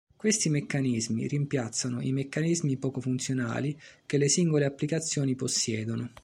[0.15, 6.09] Questi meccanismi rimpiazzano i meccanismi poco funzionali che le singole applicazioni possiedono.